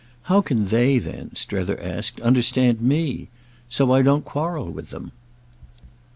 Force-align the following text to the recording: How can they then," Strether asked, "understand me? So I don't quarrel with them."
How 0.23 0.41
can 0.41 0.65
they 0.65 0.97
then," 0.97 1.35
Strether 1.35 1.79
asked, 1.79 2.19
"understand 2.21 2.81
me? 2.81 3.29
So 3.69 3.91
I 3.91 4.01
don't 4.01 4.25
quarrel 4.25 4.71
with 4.71 4.89
them." 4.89 5.11